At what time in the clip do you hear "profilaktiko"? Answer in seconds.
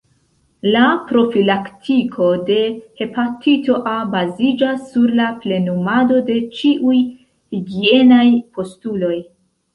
1.09-2.29